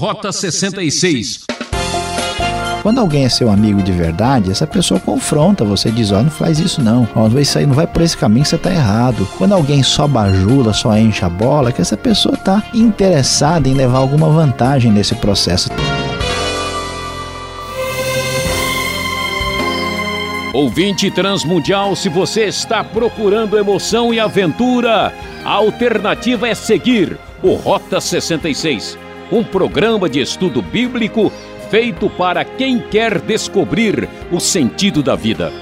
[0.00, 1.40] Rota 66.
[2.80, 6.30] Quando alguém é seu amigo de verdade, essa pessoa confronta você, diz: Ó, oh, não
[6.30, 9.28] faz isso não, ó, oh, isso aí não vai por esse caminho, você tá errado.
[9.36, 13.98] Quando alguém só bajula, só enche a bola, que essa pessoa tá interessada em levar
[13.98, 15.68] alguma vantagem nesse processo.
[20.54, 25.12] Ouvinte Transmundial, se você está procurando emoção e aventura,
[25.44, 28.96] a alternativa é seguir o Rota 66,
[29.30, 31.32] um programa de estudo bíblico
[31.70, 35.52] feito para quem quer descobrir o sentido da vida.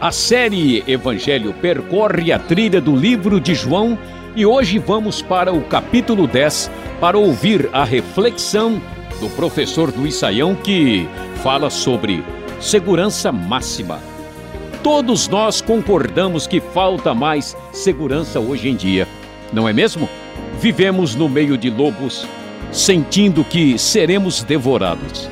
[0.00, 3.98] A série Evangelho percorre a trilha do livro de João
[4.36, 6.70] e hoje vamos para o capítulo 10
[7.00, 8.80] para ouvir a reflexão
[9.20, 11.08] do professor Luiz Saião que
[11.42, 12.22] fala sobre
[12.60, 13.98] segurança máxima.
[14.82, 19.08] Todos nós concordamos que falta mais segurança hoje em dia,
[19.52, 20.08] não é mesmo?
[20.60, 22.26] Vivemos no meio de lobos,
[22.74, 25.30] sentindo que seremos devorados.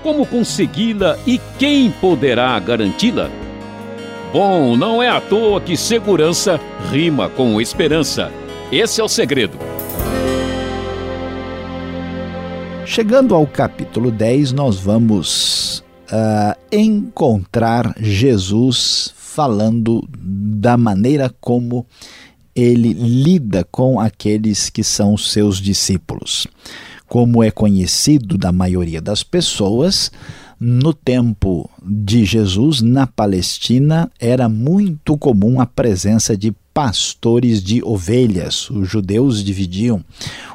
[0.00, 3.28] Como consegui-la e quem poderá garanti-la?
[4.32, 6.58] Bom, não é à toa que segurança
[6.90, 8.30] rima com esperança.
[8.70, 9.58] Esse é o segredo.
[12.86, 21.86] Chegando ao capítulo 10, nós vamos uh, encontrar Jesus falando da maneira como
[22.54, 26.46] ele lida com aqueles que são seus discípulos.
[27.08, 30.10] Como é conhecido da maioria das pessoas,
[30.58, 38.70] no tempo de Jesus, na Palestina, era muito comum a presença de pastores de ovelhas.
[38.70, 40.04] Os judeus dividiam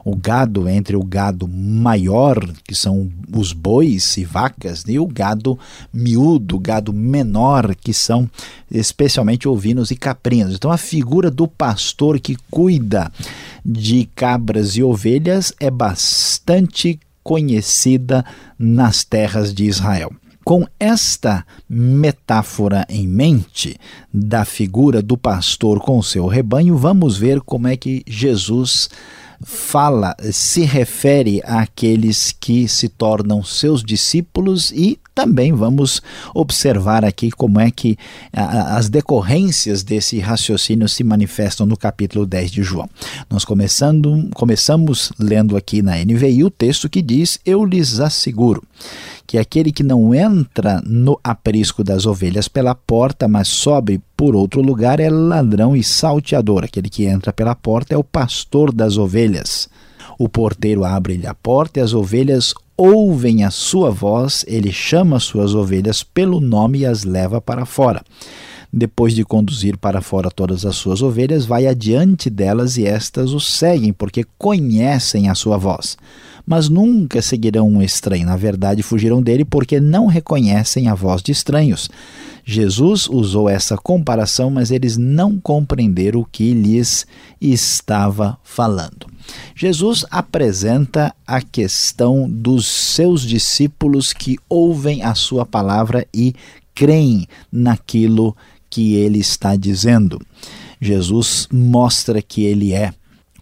[0.04, 5.58] o gado entre o gado maior, que são os bois e vacas, e o gado
[5.94, 8.30] miúdo, o gado menor, que são
[8.72, 10.56] especialmente ovinos e caprinos.
[10.56, 13.12] Então a figura do pastor que cuida
[13.66, 18.24] de cabras e ovelhas é bastante conhecida
[18.58, 20.12] nas terras de Israel.
[20.48, 23.78] Com esta metáfora em mente
[24.14, 28.90] da figura do pastor com o seu rebanho, vamos ver como é que Jesus
[29.44, 36.00] fala, se refere àqueles que se tornam seus discípulos e também vamos
[36.32, 37.98] observar aqui como é que
[38.32, 42.88] as decorrências desse raciocínio se manifestam no capítulo 10 de João.
[43.28, 48.64] Nós começando, começamos lendo aqui na NVI o texto que diz: Eu lhes asseguro
[49.26, 54.62] que aquele que não entra no aprisco das ovelhas pela porta, mas sobe por outro
[54.62, 56.64] lugar, é ladrão e salteador.
[56.64, 59.68] Aquele que entra pela porta é o pastor das ovelhas.
[60.20, 65.56] O porteiro abre-lhe a porta e as ovelhas ouvem a sua voz, ele chama suas
[65.56, 68.04] ovelhas pelo nome e as leva para fora.
[68.72, 73.40] Depois de conduzir para fora todas as suas ovelhas, vai adiante delas e estas o
[73.40, 75.98] seguem, porque conhecem a sua voz
[76.48, 78.26] mas nunca seguirão um estranho.
[78.26, 81.90] Na verdade, fugiram dele porque não reconhecem a voz de estranhos.
[82.46, 87.06] Jesus usou essa comparação, mas eles não compreenderam o que lhes
[87.42, 89.06] estava falando.
[89.54, 96.34] Jesus apresenta a questão dos seus discípulos que ouvem a sua palavra e
[96.74, 98.34] creem naquilo
[98.70, 100.22] que ele está dizendo.
[100.80, 102.94] Jesus mostra que ele é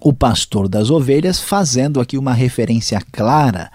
[0.05, 3.71] o pastor das ovelhas, fazendo aqui uma referência clara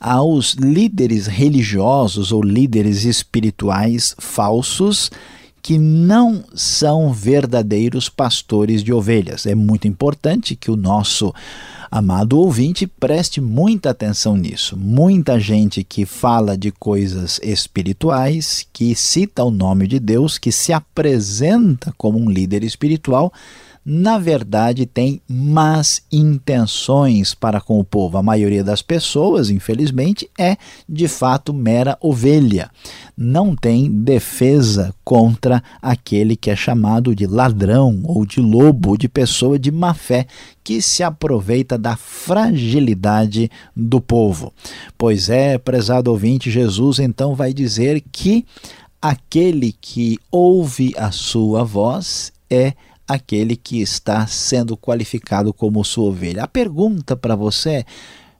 [0.00, 5.08] aos líderes religiosos ou líderes espirituais falsos
[5.62, 9.46] que não são verdadeiros pastores de ovelhas.
[9.46, 11.32] É muito importante que o nosso
[11.88, 14.76] amado ouvinte preste muita atenção nisso.
[14.76, 20.72] Muita gente que fala de coisas espirituais, que cita o nome de Deus, que se
[20.72, 23.32] apresenta como um líder espiritual,
[23.90, 28.18] na verdade tem más intenções para com o povo.
[28.18, 32.70] A maioria das pessoas, infelizmente, é de fato mera ovelha.
[33.16, 39.58] Não tem defesa contra aquele que é chamado de ladrão ou de lobo, de pessoa
[39.58, 40.26] de má fé
[40.62, 44.52] que se aproveita da fragilidade do povo.
[44.98, 48.44] Pois é, prezado ouvinte, Jesus então vai dizer que
[49.00, 52.74] aquele que ouve a sua voz é
[53.08, 56.44] aquele que está sendo qualificado como sua ovelha.
[56.44, 57.84] A pergunta para você é: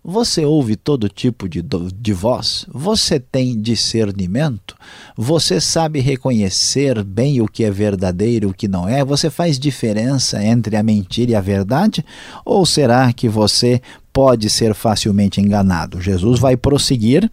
[0.05, 2.65] você ouve todo tipo de, de voz?
[2.73, 4.77] Você tem discernimento?
[5.17, 9.05] Você sabe reconhecer bem o que é verdadeiro e o que não é?
[9.05, 12.05] Você faz diferença entre a mentira e a verdade?
[12.45, 13.83] Ou será que você
[14.19, 16.01] pode ser facilmente enganado.
[16.01, 17.31] Jesus vai prosseguir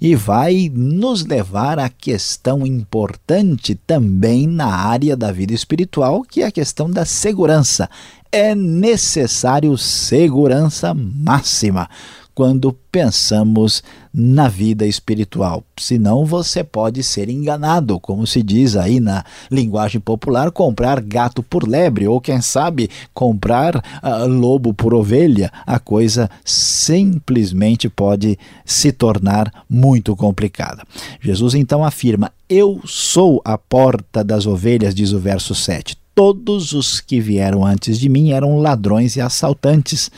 [0.00, 6.46] e vai nos levar à questão importante também na área da vida espiritual, que é
[6.46, 7.90] a questão da segurança.
[8.30, 11.90] É necessário segurança máxima.
[12.38, 13.82] Quando pensamos
[14.14, 15.64] na vida espiritual.
[15.76, 21.66] Senão você pode ser enganado, como se diz aí na linguagem popular, comprar gato por
[21.66, 25.50] lebre, ou quem sabe comprar uh, lobo por ovelha.
[25.66, 30.84] A coisa simplesmente pode se tornar muito complicada.
[31.20, 35.96] Jesus então afirma: Eu sou a porta das ovelhas, diz o verso 7.
[36.14, 40.08] Todos os que vieram antes de mim eram ladrões e assaltantes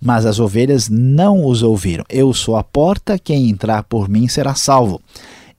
[0.00, 2.04] mas as ovelhas não os ouviram.
[2.08, 5.00] Eu sou a porta, quem entrar por mim será salvo.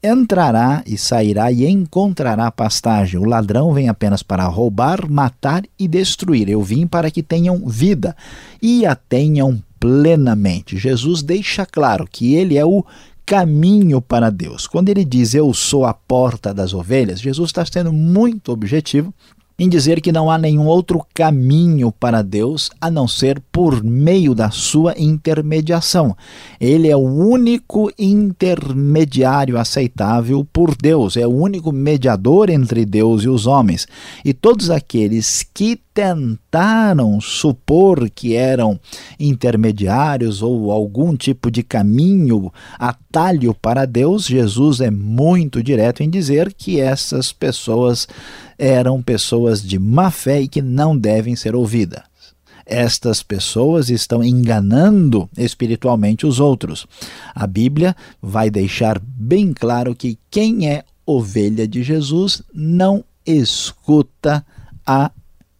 [0.04, 3.20] Entrará e sairá e encontrará pastagem.
[3.20, 6.50] O ladrão vem apenas para roubar, matar e destruir.
[6.50, 8.16] Eu vim para que tenham vida
[8.60, 10.76] e a tenham plenamente.
[10.76, 12.84] Jesus deixa claro que ele é o
[13.24, 14.66] caminho para Deus.
[14.66, 19.14] Quando ele diz eu sou a porta das ovelhas, Jesus está sendo muito objetivo
[19.62, 24.34] em dizer que não há nenhum outro caminho para Deus a não ser por meio
[24.34, 26.18] da sua intermediação.
[26.60, 33.30] Ele é o único intermediário aceitável por Deus, é o único mediador entre Deus e
[33.30, 33.88] os homens.
[34.25, 38.80] E todos aqueles que tentaram supor que eram
[39.20, 46.54] intermediários ou algum tipo de caminho, atalho para Deus, Jesus é muito direto em dizer
[46.54, 48.08] que essas pessoas
[48.58, 52.04] eram pessoas de má fé e que não devem ser ouvidas.
[52.66, 56.88] Estas pessoas estão enganando espiritualmente os outros.
[57.36, 64.46] A Bíblia vai deixar bem claro que quem é ovelha de Jesus não escuta
[64.86, 65.12] a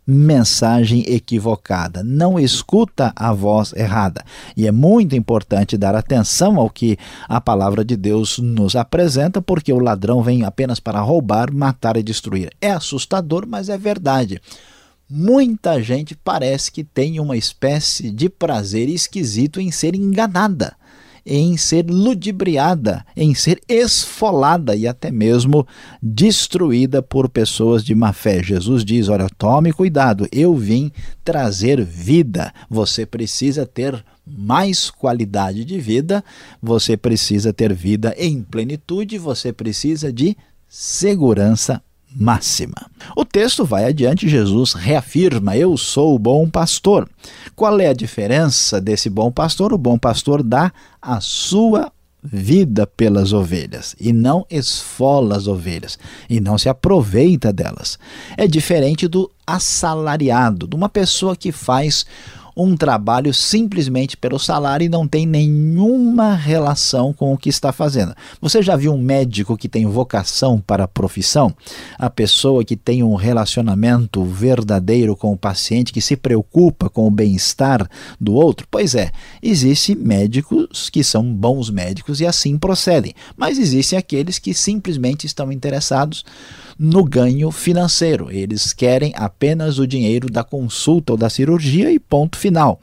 [0.06, 4.24] mensagem equivocada, não escuta a voz errada.
[4.57, 9.71] E é muito importante dar atenção ao que a palavra de Deus nos apresenta, porque
[9.71, 12.51] o ladrão vem apenas para roubar, matar e destruir.
[12.59, 14.42] É assustador, mas é verdade.
[15.09, 20.75] Muita gente parece que tem uma espécie de prazer esquisito em ser enganada
[21.25, 25.68] em ser ludibriada, em ser esfolada e até mesmo
[26.01, 28.41] destruída por pessoas de má fé.
[28.41, 30.91] Jesus diz: Olha, tome cuidado, eu vim
[31.23, 32.53] trazer vida.
[32.69, 36.23] Você precisa ter mais qualidade de vida,
[36.62, 41.81] você precisa ter vida em plenitude, você precisa de segurança
[42.16, 42.90] máxima.
[43.16, 47.08] O texto vai adiante, Jesus reafirma: Eu sou o bom pastor.
[47.56, 49.74] Qual é a diferença desse bom pastor?
[49.74, 50.72] O bom pastor dá
[51.02, 51.92] a sua
[52.24, 55.98] vida pelas ovelhas e não esfola as ovelhas
[56.30, 57.98] e não se aproveita delas.
[58.38, 62.06] É diferente do assalariado, de uma pessoa que faz
[62.56, 68.13] um trabalho simplesmente pelo salário e não tem nenhuma relação com o que está fazendo.
[68.42, 71.53] Você já viu um médico que tem vocação para a profissão?
[71.98, 77.12] A pessoa que tem um relacionamento verdadeiro com o paciente, que se preocupa com o
[77.12, 77.88] bem-estar
[78.19, 78.68] do outro?
[78.69, 79.12] Pois é,
[79.42, 85.51] existem médicos que são bons médicos e assim procedem, mas existem aqueles que simplesmente estão
[85.51, 86.24] interessados
[86.81, 88.31] no ganho financeiro.
[88.31, 92.81] Eles querem apenas o dinheiro da consulta ou da cirurgia e ponto final.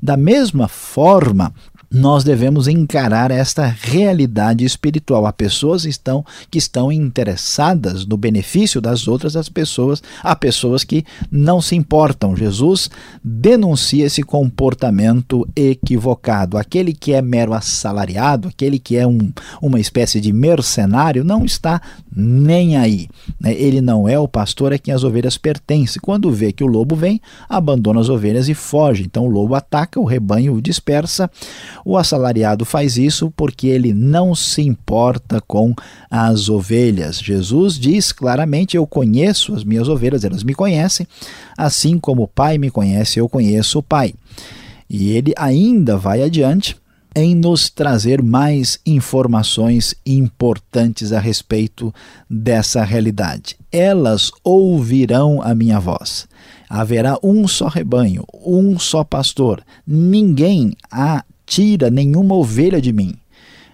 [0.00, 1.52] Da mesma forma,
[1.92, 5.26] nós devemos encarar esta realidade espiritual.
[5.26, 11.04] Há pessoas estão, que estão interessadas no benefício das outras as pessoas, há pessoas que
[11.30, 12.36] não se importam.
[12.36, 12.88] Jesus
[13.24, 16.56] denuncia esse comportamento equivocado.
[16.56, 21.82] Aquele que é mero assalariado, aquele que é um, uma espécie de mercenário, não está
[22.14, 23.08] nem aí.
[23.40, 23.52] Né?
[23.54, 26.00] Ele não é o pastor a quem as ovelhas pertencem.
[26.00, 29.02] Quando vê que o lobo vem, abandona as ovelhas e foge.
[29.02, 31.28] Então o lobo ataca, o rebanho dispersa.
[31.84, 35.74] O assalariado faz isso porque ele não se importa com
[36.10, 37.18] as ovelhas.
[37.18, 41.06] Jesus diz claramente: Eu conheço as minhas ovelhas, elas me conhecem,
[41.56, 44.14] assim como o Pai me conhece, eu conheço o Pai.
[44.88, 46.76] E ele ainda vai adiante
[47.14, 51.92] em nos trazer mais informações importantes a respeito
[52.28, 53.56] dessa realidade.
[53.72, 56.28] Elas ouvirão a minha voz.
[56.68, 59.62] Haverá um só rebanho, um só pastor.
[59.86, 63.16] Ninguém há tira nenhuma ovelha de mim.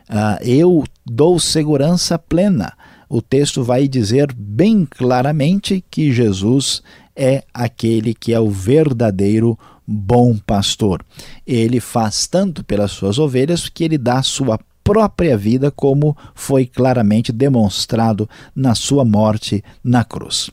[0.08, 2.72] Uh, eu dou segurança plena.
[3.06, 6.82] O texto vai dizer bem claramente que Jesus
[7.14, 11.04] é aquele que é o verdadeiro bom pastor.
[11.46, 17.30] Ele faz tanto pelas suas ovelhas que ele dá sua própria vida, como foi claramente
[17.30, 20.48] demonstrado na sua morte na cruz.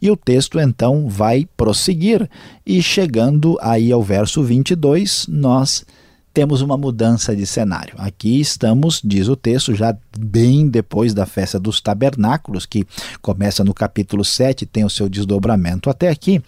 [0.00, 2.28] E o texto então vai prosseguir,
[2.64, 5.84] e chegando aí ao verso 22, nós
[6.32, 7.94] temos uma mudança de cenário.
[7.98, 12.86] Aqui estamos, diz o texto, já bem depois da festa dos tabernáculos, que
[13.20, 16.40] começa no capítulo 7, tem o seu desdobramento até aqui.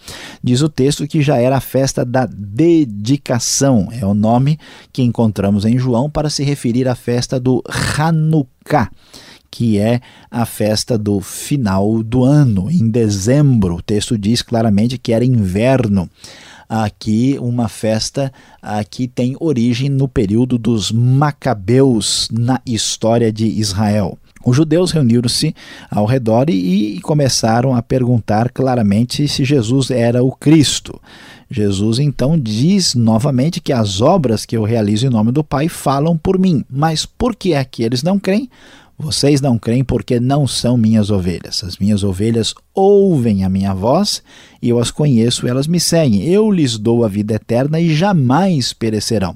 [0.43, 4.57] Diz o texto que já era a festa da dedicação, é o nome
[4.91, 7.61] que encontramos em João para se referir à festa do
[7.97, 8.89] Hanukkah
[9.51, 13.75] que é a festa do final do ano, em dezembro.
[13.75, 16.09] O texto diz claramente que era inverno
[16.67, 18.31] aqui uma festa
[18.89, 24.17] que tem origem no período dos Macabeus na história de Israel.
[24.45, 25.55] Os judeus reuniram-se
[25.89, 30.99] ao redor e, e começaram a perguntar claramente se Jesus era o Cristo.
[31.49, 36.17] Jesus então diz novamente que as obras que eu realizo em nome do Pai falam
[36.17, 36.65] por mim.
[36.69, 38.49] Mas por que é que eles não creem?
[38.97, 41.63] Vocês não creem porque não são minhas ovelhas.
[41.63, 44.21] As minhas ovelhas ouvem a minha voz
[44.61, 46.23] e eu as conheço, elas me seguem.
[46.23, 49.35] Eu lhes dou a vida eterna e jamais perecerão.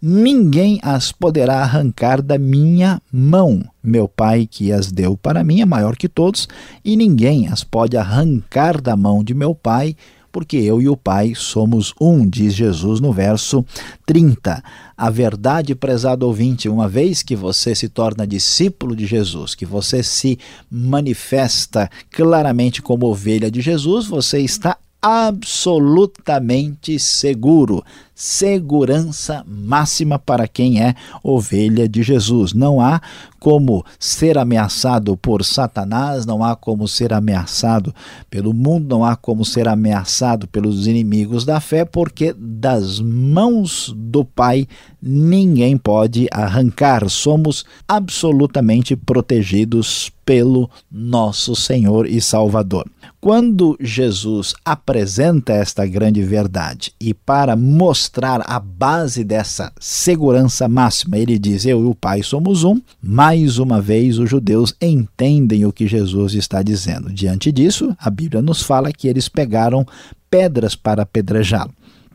[0.00, 3.64] Ninguém as poderá arrancar da minha mão.
[3.82, 6.46] Meu Pai que as deu para mim é maior que todos,
[6.84, 9.96] e ninguém as pode arrancar da mão de meu Pai
[10.34, 13.64] porque eu e o Pai somos um, diz Jesus no verso
[14.04, 14.64] 30.
[14.98, 20.02] A verdade, prezado ouvinte, uma vez que você se torna discípulo de Jesus, que você
[20.02, 20.36] se
[20.68, 27.84] manifesta claramente como ovelha de Jesus, você está absolutamente seguro.
[28.14, 32.52] Segurança máxima para quem é ovelha de Jesus.
[32.52, 33.00] Não há
[33.40, 37.94] como ser ameaçado por Satanás, não há como ser ameaçado
[38.30, 44.24] pelo mundo, não há como ser ameaçado pelos inimigos da fé, porque das mãos do
[44.24, 44.66] Pai
[45.02, 47.06] ninguém pode arrancar.
[47.10, 52.90] Somos absolutamente protegidos pelo nosso Senhor e Salvador.
[53.20, 58.03] Quando Jesus apresenta esta grande verdade e para mostrar
[58.46, 62.80] a base dessa segurança máxima, ele diz: Eu e o Pai somos um.
[63.02, 67.12] Mais uma vez, os judeus entendem o que Jesus está dizendo.
[67.12, 69.86] Diante disso, a Bíblia nos fala que eles pegaram
[70.30, 71.72] pedras para apedrejá-lo.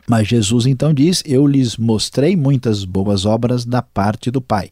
[0.08, 4.68] Mas Jesus então diz: Eu lhes mostrei muitas boas obras da parte do Pai.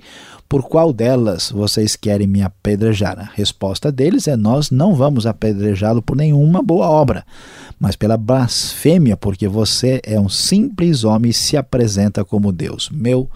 [0.48, 3.18] Por qual delas vocês querem me apedrejar?
[3.18, 7.26] A resposta deles é: Nós não vamos apedrejá-lo por nenhuma boa obra,
[7.78, 12.88] mas pela blasfêmia, porque você é um simples homem e se apresenta como Deus.
[12.90, 13.28] Meu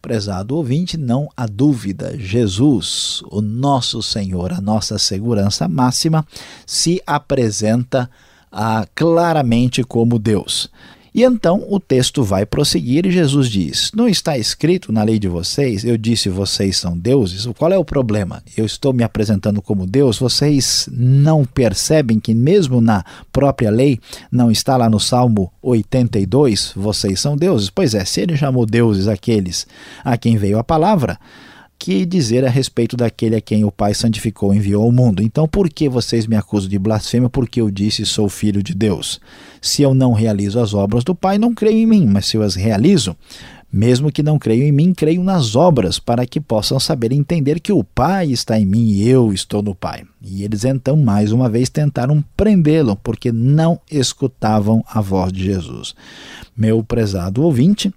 [0.00, 6.26] prezado ouvinte, não há dúvida, Jesus, o nosso Senhor, a nossa segurança máxima,
[6.66, 8.08] se apresenta
[8.50, 10.70] ah, claramente como Deus.
[11.14, 15.28] E então o texto vai prosseguir e Jesus diz: Não está escrito na lei de
[15.28, 17.46] vocês, eu disse vocês são deuses?
[17.58, 18.42] Qual é o problema?
[18.56, 24.00] Eu estou me apresentando como Deus, vocês não percebem que, mesmo na própria lei,
[24.30, 27.68] não está lá no Salmo 82, vocês são deuses?
[27.68, 29.66] Pois é, se ele chamou deuses aqueles
[30.02, 31.18] a quem veio a palavra,
[31.82, 35.20] que dizer a respeito daquele a quem o Pai santificou e enviou ao mundo.
[35.20, 37.28] Então, por que vocês me acusam de blasfêmia?
[37.28, 39.20] Porque eu disse sou filho de Deus.
[39.60, 42.42] Se eu não realizo as obras do Pai, não creio em mim, mas se eu
[42.44, 43.16] as realizo,
[43.72, 47.72] mesmo que não creiam em mim, creio nas obras, para que possam saber entender que
[47.72, 50.04] o Pai está em mim e eu estou no Pai.
[50.22, 55.96] E eles então, mais uma vez, tentaram prendê-lo, porque não escutavam a voz de Jesus.
[56.56, 57.92] Meu prezado ouvinte,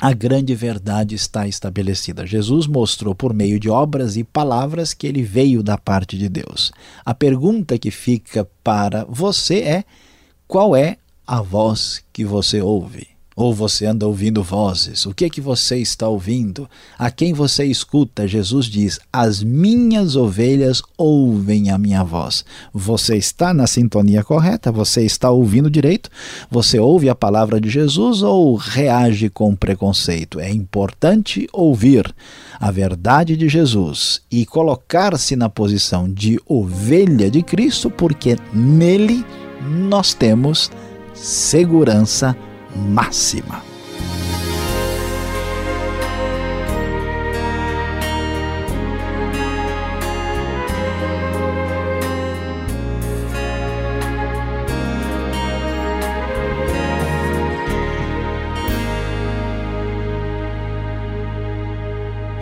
[0.00, 2.26] a grande verdade está estabelecida.
[2.26, 6.72] Jesus mostrou por meio de obras e palavras que ele veio da parte de Deus.
[7.04, 9.84] A pergunta que fica para você é:
[10.48, 10.96] qual é
[11.26, 13.13] a voz que você ouve?
[13.36, 15.06] Ou você anda ouvindo vozes?
[15.06, 16.68] O que é que você está ouvindo?
[16.96, 18.28] A quem você escuta?
[18.28, 22.44] Jesus diz: As minhas ovelhas ouvem a minha voz.
[22.72, 24.70] Você está na sintonia correta?
[24.70, 26.10] Você está ouvindo direito?
[26.48, 30.38] Você ouve a palavra de Jesus ou reage com preconceito?
[30.38, 32.14] É importante ouvir
[32.60, 39.24] a verdade de Jesus e colocar-se na posição de ovelha de Cristo, porque nele
[39.88, 40.70] nós temos
[41.14, 42.36] segurança
[42.74, 43.74] máxima.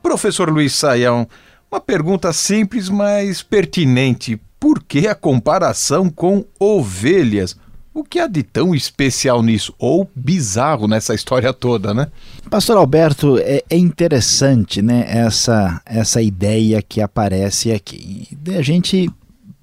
[0.00, 1.26] Professor Luiz Saião,
[1.68, 4.40] uma pergunta simples, mas pertinente.
[4.60, 7.56] Por que a comparação com ovelhas?
[7.92, 9.74] O que há de tão especial nisso?
[9.80, 12.06] Ou bizarro nessa história toda, né?
[12.48, 18.28] Pastor Alberto, é, é, interessante né, essa, essa ideia que aparece aqui.
[18.56, 19.10] A gente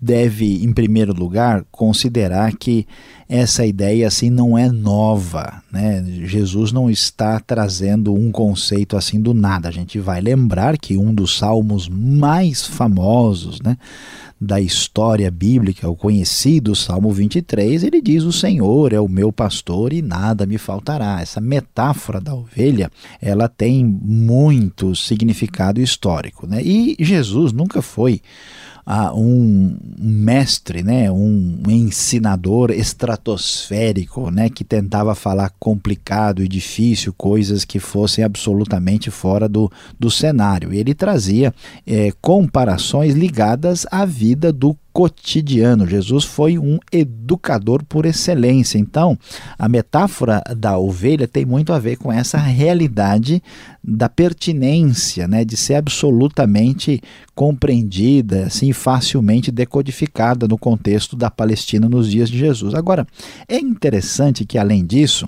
[0.03, 2.86] deve, em primeiro lugar, considerar que
[3.29, 6.03] essa ideia assim não é nova, né?
[6.25, 9.69] Jesus não está trazendo um conceito assim do nada.
[9.69, 13.77] A gente vai lembrar que um dos salmos mais famosos, né,
[14.39, 19.93] da história bíblica, o conhecido Salmo 23, ele diz: "O Senhor é o meu pastor
[19.93, 21.22] e nada me faltará".
[21.22, 22.91] Essa metáfora da ovelha,
[23.22, 26.62] ela tem muito significado histórico, né?
[26.62, 28.22] E Jesus nunca foi
[28.85, 37.63] a um mestre, né, um ensinador estratosférico, né, que tentava falar complicado e difícil, coisas
[37.63, 40.73] que fossem absolutamente fora do, do cenário.
[40.73, 41.53] Ele trazia
[41.87, 45.88] é, comparações ligadas à vida do cotidiano.
[45.88, 48.77] Jesus foi um educador por excelência.
[48.77, 49.17] Então,
[49.57, 53.41] a metáfora da ovelha tem muito a ver com essa realidade
[53.83, 57.01] da pertinência, né, de ser absolutamente
[57.35, 62.75] compreendida, assim, facilmente decodificada no contexto da Palestina nos dias de Jesus.
[62.75, 63.05] Agora,
[63.47, 65.27] é interessante que além disso,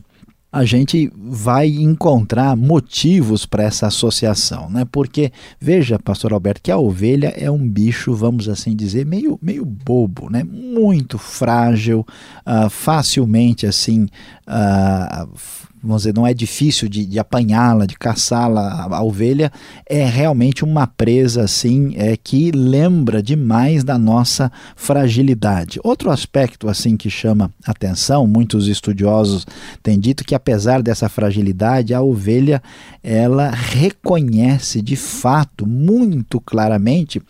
[0.56, 4.88] a gente vai encontrar motivos para essa associação, né?
[4.90, 9.66] Porque veja, pastor Alberto, que a ovelha é um bicho, vamos assim dizer, meio, meio
[9.66, 10.46] bobo, né?
[10.46, 12.08] Muito frágil,
[12.48, 14.08] uh, facilmente assim
[14.48, 15.30] uh,
[15.86, 18.62] vamos dizer, não é difícil de, de apanhá-la, de caçá-la.
[18.62, 19.52] A, a, ovelha
[19.88, 25.80] é realmente uma presa assim é, que lembra demais da nossa fragilidade.
[25.84, 29.46] Outro aspecto assim que chama atenção, muitos estudiosos
[29.84, 32.62] têm dito que apesar dessa fragilidade, a ovelha
[33.04, 37.22] ela reconhece de fato muito claramente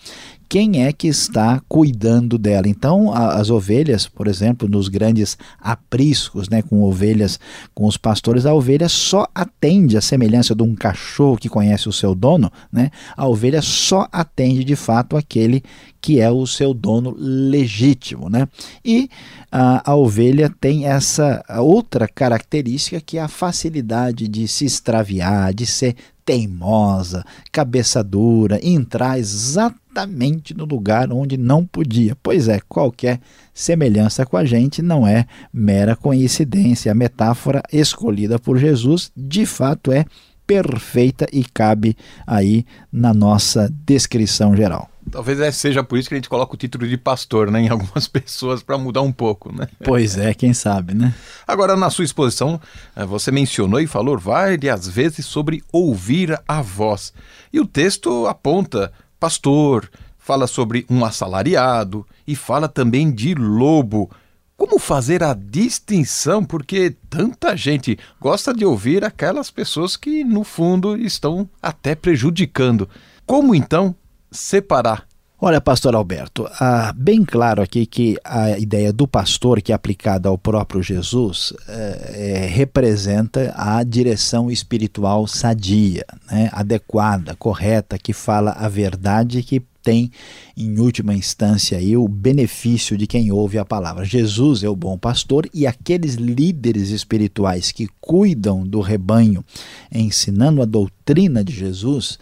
[0.48, 2.68] quem é que está cuidando dela.
[2.68, 7.40] Então, a, as ovelhas, por exemplo, nos grandes apriscos, né, com ovelhas,
[7.74, 11.94] com os pastores, a ovelha só atende, a semelhança de um cachorro que conhece o
[11.94, 15.64] seu dono, né, a ovelha só atende de fato aquele
[16.06, 18.30] que é o seu dono legítimo.
[18.30, 18.48] Né?
[18.84, 19.10] E
[19.52, 25.66] a, a ovelha tem essa outra característica que é a facilidade de se extraviar, de
[25.66, 32.18] ser teimosa, cabeça dura, entrar exatamente no lugar onde não podia.
[32.22, 33.20] Pois é, qualquer
[33.54, 36.92] semelhança com a gente não é mera coincidência.
[36.92, 40.06] A metáfora escolhida por Jesus de fato é
[40.46, 44.90] perfeita e cabe aí na nossa descrição geral.
[45.12, 48.08] Talvez seja por isso que a gente coloca o título de pastor né, em algumas
[48.10, 49.56] pessoas para mudar um pouco.
[49.56, 49.68] Né?
[49.84, 51.14] Pois é, quem sabe, né?
[51.48, 52.60] Agora, na sua exposição,
[52.96, 57.14] eh, você mencionou e falou várias vezes sobre ouvir a voz.
[57.54, 64.10] E o texto aponta pastor, fala sobre um assalariado e fala também de lobo.
[64.58, 66.44] Como fazer a distinção?
[66.44, 72.88] Porque tanta gente gosta de ouvir aquelas pessoas que, no fundo, estão até prejudicando.
[73.26, 73.94] Como então
[74.32, 75.06] separar?
[75.40, 80.30] Olha, pastor Alberto, ah, bem claro aqui que a ideia do pastor, que é aplicada
[80.30, 88.70] ao próprio Jesus, é, representa a direção espiritual sadia, né, adequada, correta, que fala a
[88.70, 90.12] verdade, que tem,
[90.58, 94.04] em última instância, aí, o benefício de quem ouve a palavra.
[94.04, 99.46] Jesus é o bom pastor e aqueles líderes espirituais que cuidam do rebanho,
[99.92, 102.18] ensinando a doutrina de Jesus.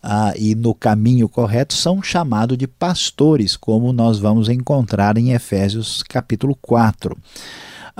[0.00, 6.04] Ah, e no caminho correto são chamados de pastores, como nós vamos encontrar em Efésios
[6.04, 7.18] capítulo 4.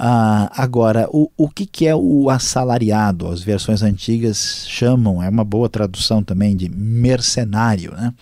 [0.01, 3.27] Ah, agora, o, o que, que é o assalariado?
[3.27, 7.91] As versões antigas chamam, é uma boa tradução também, de mercenário.
[7.91, 8.15] Né?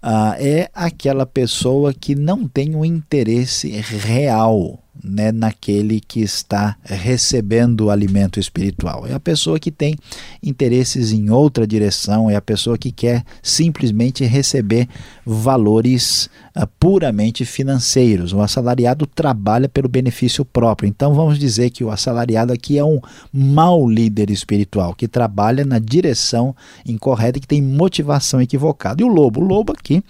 [0.00, 7.82] Ah, é aquela pessoa que não tem um interesse real né, naquele que está recebendo
[7.82, 9.06] o alimento espiritual.
[9.06, 9.96] É a pessoa que tem
[10.42, 14.88] interesses em outra direção, é a pessoa que quer simplesmente receber
[15.24, 18.32] valores uh, puramente financeiros.
[18.32, 20.88] O assalariado trabalha pelo benefício próprio.
[20.88, 23.00] Então vamos dizer que o assalariado aqui é um
[23.32, 26.54] mau líder espiritual, que trabalha na direção
[26.86, 29.02] incorreta que tem motivação equivocada.
[29.02, 30.02] E o lobo, o lobo aqui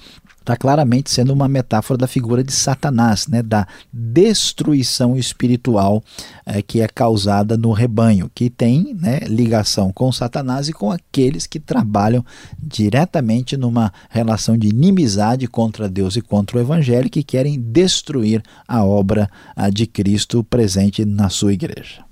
[0.45, 6.05] está claramente sendo uma metáfora da figura de Satanás, né, da destruição espiritual
[6.45, 11.47] é, que é causada no rebanho, que tem né, ligação com Satanás e com aqueles
[11.47, 12.25] que trabalham
[12.59, 18.85] diretamente numa relação de inimizade contra Deus e contra o Evangelho, que querem destruir a
[18.85, 22.04] obra a, de Cristo presente na sua igreja.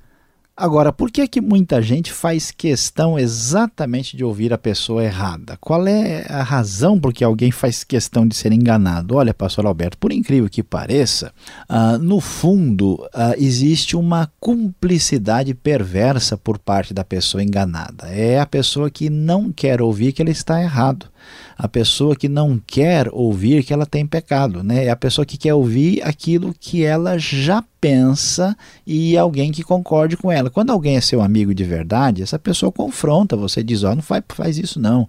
[0.63, 5.59] Agora, por que, que muita gente faz questão exatamente de ouvir a pessoa errada?
[5.61, 9.17] Qual é a razão por que alguém faz questão de ser enganado?
[9.17, 11.33] Olha, pastor Alberto, por incrível que pareça,
[11.69, 18.07] uh, no fundo uh, existe uma cumplicidade perversa por parte da pessoa enganada.
[18.07, 21.11] É a pessoa que não quer ouvir que ele está errado
[21.57, 24.87] a pessoa que não quer ouvir que ela tem pecado, né?
[24.87, 28.57] É a pessoa que quer ouvir aquilo que ela já pensa
[28.87, 30.49] e alguém que concorde com ela.
[30.49, 34.03] Quando alguém é seu amigo de verdade, essa pessoa confronta você, diz: "Ó, oh, não
[34.03, 35.09] vai, faz isso não.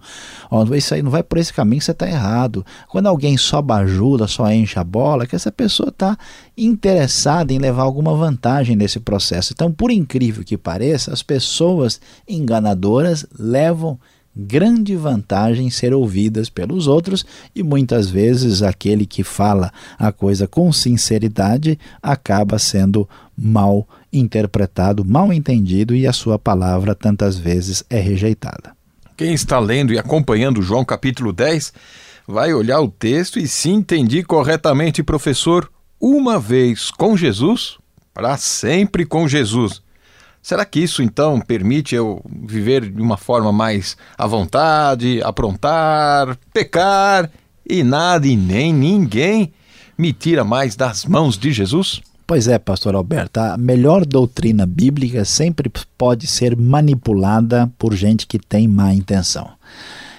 [0.50, 2.66] Ó, oh, isso aí não vai por esse caminho, você está errado".
[2.88, 6.18] Quando alguém só bajuda, só enche a bola, que essa pessoa está
[6.58, 9.52] interessada em levar alguma vantagem nesse processo.
[9.52, 13.98] Então, por incrível que pareça, as pessoas enganadoras levam
[14.36, 20.72] grande vantagem ser ouvidas pelos outros e muitas vezes aquele que fala a coisa com
[20.72, 28.74] sinceridade acaba sendo mal interpretado, mal entendido e a sua palavra tantas vezes é rejeitada.
[29.16, 31.72] Quem está lendo e acompanhando João capítulo 10
[32.26, 35.70] vai olhar o texto e se entendi corretamente, professor,
[36.00, 37.78] uma vez com Jesus,
[38.12, 39.83] para sempre com Jesus.
[40.44, 47.30] Será que isso então permite eu viver de uma forma mais à vontade, aprontar, pecar
[47.66, 49.54] e nada e nem ninguém
[49.96, 52.02] me tira mais das mãos de Jesus?
[52.26, 58.38] Pois é, pastor Alberto, a melhor doutrina bíblica sempre pode ser manipulada por gente que
[58.38, 59.50] tem má intenção.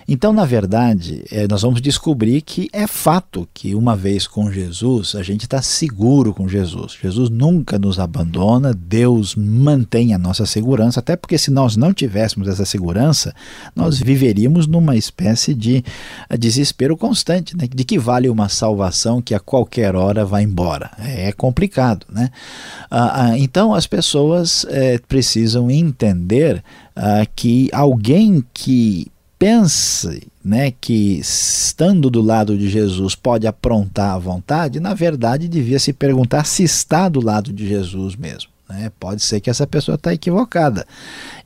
[0.08, 5.15] Então, na verdade, é, nós vamos descobrir que é fato que uma vez com Jesus,
[5.15, 6.96] a gente está seguro com Jesus.
[7.02, 12.48] Jesus nunca nos abandona, Deus mantém a nossa segurança, até porque se nós não tivéssemos
[12.48, 13.34] essa segurança,
[13.76, 15.84] nós viveríamos numa espécie de
[16.30, 17.68] eh, desespero constante, né?
[17.68, 20.91] de que vale uma salvação que a qualquer hora vai embora.
[21.00, 22.06] É, é complicado.
[22.12, 22.30] Né?
[22.91, 26.63] Ah, ah, então, as pessoas é, precisam entender
[26.96, 34.17] ah, que alguém que pense né, que estando do lado de Jesus pode aprontar à
[34.17, 38.50] vontade, na verdade devia se perguntar se está do lado de Jesus mesmo.
[38.69, 38.91] Né?
[39.00, 40.86] Pode ser que essa pessoa está equivocada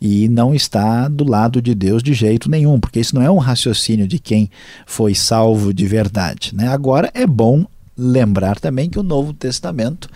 [0.02, 3.38] e não está do lado de Deus de jeito nenhum, porque isso não é um
[3.38, 4.49] raciocínio de quem
[4.86, 6.56] foi salvo de verdade.
[6.56, 6.67] Né?
[6.67, 7.65] Agora é bom
[7.97, 10.10] lembrar também que o Novo Testamento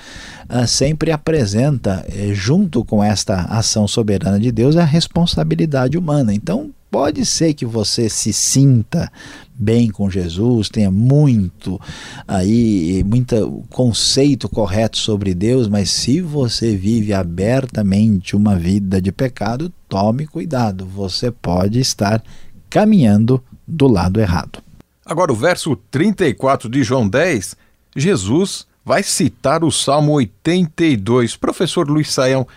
[0.50, 6.34] uh, sempre apresenta, eh, junto com esta ação soberana de Deus, a responsabilidade humana.
[6.34, 9.12] Então, Pode ser que você se sinta
[9.52, 11.82] bem com Jesus, tenha muito
[12.28, 19.74] aí, muito conceito correto sobre Deus, mas se você vive abertamente uma vida de pecado,
[19.90, 22.24] tome cuidado, você pode estar
[22.70, 24.60] caminhando do lado errado.
[25.04, 27.58] Agora, o verso 34 de João 10,
[27.96, 31.38] Jesus vai citar o Salmo 82.
[31.38, 32.48] Professor Luiz Saião,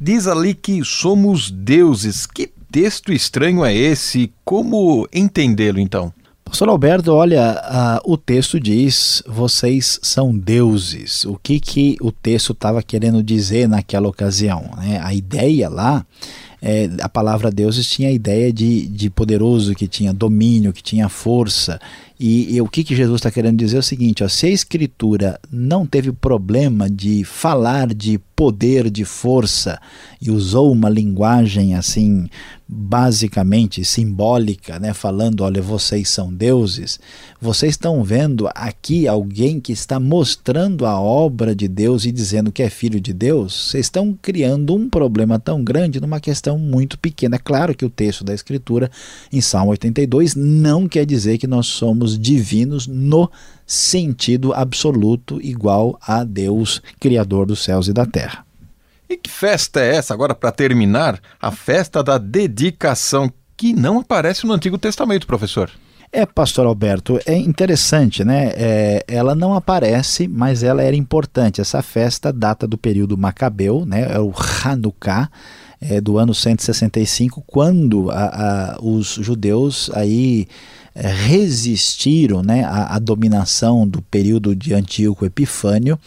[0.00, 2.24] diz ali que somos deuses.
[2.24, 4.32] Que texto estranho é esse?
[4.42, 6.10] Como entendê-lo então?
[6.42, 7.62] Pastor Alberto, olha,
[8.04, 11.24] uh, o texto diz: vocês são deuses.
[11.26, 14.70] O que, que o texto estava querendo dizer naquela ocasião?
[14.78, 14.98] Né?
[15.02, 16.04] A ideia lá,
[16.62, 21.08] é, a palavra deuses tinha a ideia de, de poderoso, que tinha domínio, que tinha
[21.08, 21.78] força.
[22.24, 24.50] E, e o que, que Jesus está querendo dizer é o seguinte: ó, se a
[24.50, 29.80] Escritura não teve problema de falar de poder, de força,
[30.20, 32.28] e usou uma linguagem assim
[32.74, 36.98] basicamente simbólica, né, falando, olha, vocês são deuses,
[37.38, 42.62] vocês estão vendo aqui alguém que está mostrando a obra de Deus e dizendo que
[42.62, 47.36] é filho de Deus, vocês estão criando um problema tão grande numa questão muito pequena.
[47.36, 48.90] É claro que o texto da Escritura,
[49.30, 53.30] em Salmo 82, não quer dizer que nós somos divinos no
[53.66, 58.44] sentido absoluto igual a Deus, Criador dos céus e da terra.
[59.08, 61.20] E que festa é essa, agora para terminar?
[61.40, 65.70] A festa da dedicação, que não aparece no Antigo Testamento, professor.
[66.14, 68.52] É, pastor Alberto, é interessante, né?
[68.54, 71.58] É, ela não aparece, mas ela era importante.
[71.58, 74.12] Essa festa data do período Macabeu, né?
[74.12, 74.30] É o
[74.62, 75.30] Hanukkah.
[75.84, 80.46] É, do ano 165, quando a, a, os judeus aí
[80.94, 85.98] resistiram né, à, à, dominação do período de Antíoco Epifânio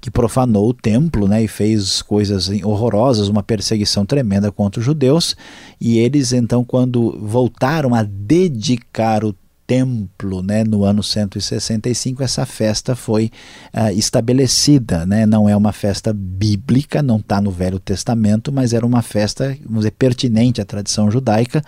[0.00, 5.36] que profanou o templo né, e fez coisas horrorosas, uma perseguição tremenda contra os judeus.
[5.80, 9.34] E eles, então, quando voltaram a dedicar o
[9.68, 13.30] templo, né, no ano 165, essa festa foi
[13.74, 15.04] uh, estabelecida.
[15.04, 15.26] Né?
[15.26, 19.80] Não é uma festa bíblica, não está no Velho Testamento, mas era uma festa, vamos
[19.80, 21.62] dizer, pertinente à tradição judaica,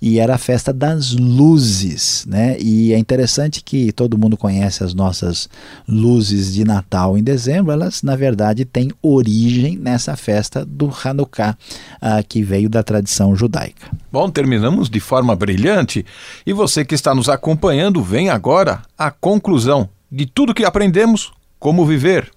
[0.00, 2.26] e era a festa das luzes.
[2.28, 2.58] Né?
[2.60, 5.48] E é interessante que todo mundo conhece as nossas
[5.88, 11.56] luzes de Natal em dezembro, elas, na verdade, têm origem nessa festa do Hanukkah,
[12.02, 13.90] uh, que veio da tradição judaica.
[14.12, 16.04] Bom, terminamos de forma brilhante,
[16.46, 21.32] e você que está nos acompanhando, acompanhando, vem agora a conclusão de tudo que aprendemos
[21.58, 22.30] como viver.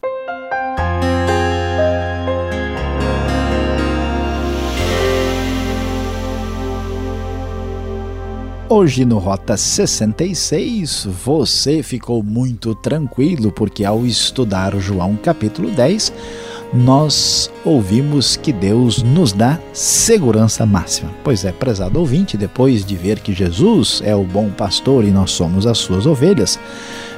[8.70, 16.14] Hoje no Rota 66 você ficou muito tranquilo porque ao estudar João capítulo 10
[16.74, 21.12] nós ouvimos que Deus nos dá segurança máxima.
[21.24, 25.32] Pois é, prezado ouvinte, depois de ver que Jesus é o bom pastor e nós
[25.32, 26.60] somos as suas ovelhas,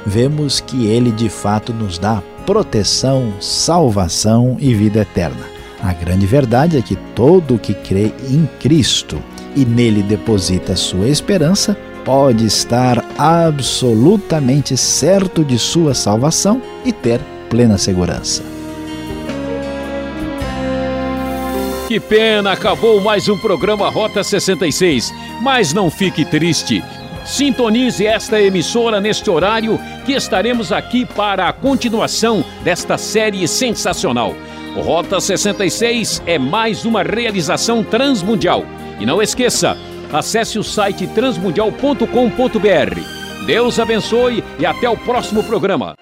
[0.04, 5.46] vemos que ele de fato nos dá proteção, salvação e vida eterna.
[5.82, 9.22] A grande verdade é que todo que crê em Cristo
[9.54, 17.78] e nele deposita sua esperança pode estar absolutamente certo de sua salvação e ter plena
[17.78, 18.53] segurança.
[21.86, 25.12] Que pena, acabou mais um programa Rota 66.
[25.42, 26.82] Mas não fique triste.
[27.26, 34.34] Sintonize esta emissora neste horário que estaremos aqui para a continuação desta série sensacional.
[34.74, 38.64] Rota 66 é mais uma realização transmundial.
[38.98, 39.76] E não esqueça,
[40.10, 43.46] acesse o site transmundial.com.br.
[43.46, 45.94] Deus abençoe e até o próximo programa.